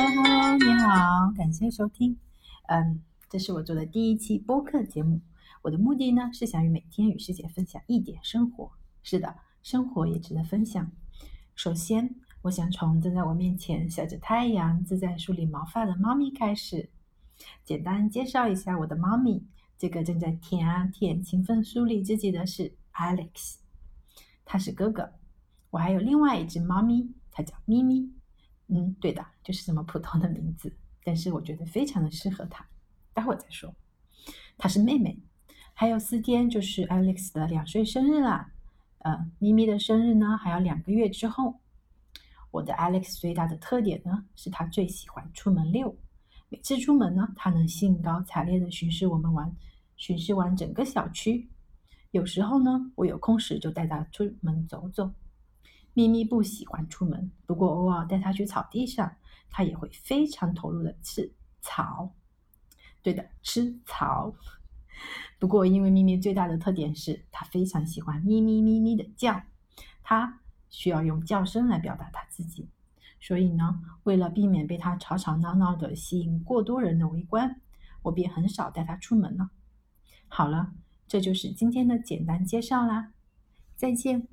[0.00, 2.16] Hello，你好，感谢收听。
[2.68, 5.20] 嗯，这是我做的第一期播客节目。
[5.62, 8.70] 我的目的呢，是想与每天与师姐分享一点生活。
[9.02, 10.88] 是的，生活也值得分享。
[11.56, 16.88] 首先，我想从正在我面前晒着太阳、自在梳理毛发的猫咪开始，
[17.64, 19.44] 简单介绍一下我的猫咪。
[19.76, 23.56] 这个正在舔啊舔、勤奋梳理自己的是 Alex，
[24.44, 25.14] 他是哥哥。
[25.70, 28.12] 我还有另外一只猫咪，它叫咪咪。
[28.68, 30.72] 嗯，对的，就是这么普通的名字，
[31.02, 32.66] 但是我觉得非常的适合它。
[33.12, 33.74] 待会儿再说。
[34.56, 35.18] 她是妹妹，
[35.74, 38.52] 还有四天就是 Alex 的两岁生日啦。
[38.98, 41.54] 呃，咪咪的生日呢还要两个月之后。
[42.50, 45.94] 我的 Alex 最大的特点呢是他最喜欢出门溜。
[46.48, 49.54] 每次出门呢，他能兴高采烈的巡视我们玩，
[49.96, 51.48] 巡视完整个小区。
[52.10, 55.10] 有时候呢，我有空时就带他出门走走。
[55.98, 59.16] 咪咪不喜欢出门，不过偶尔带它去草地上，
[59.50, 62.14] 它也会非常投入的吃草。
[63.02, 64.32] 对的，吃草。
[65.40, 69.42] 不过，因为咪咪最大的特点是它非常喜欢咪咪咪咪的叫，
[70.04, 70.38] 它
[70.70, 72.68] 需要用叫声来表达它自己。
[73.18, 77.60] 所以呢，为了避免被它吵吵闹闹的吸引过多人的围观，
[78.02, 79.50] 我便很少带它出门了。
[80.28, 80.72] 好了，
[81.08, 83.14] 这就是今天的简单介绍啦，
[83.74, 84.28] 再见。